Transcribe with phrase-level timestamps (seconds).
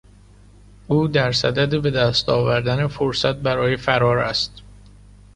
[0.87, 4.51] او در صدد بهدست آوردن فرصت برای فرار است.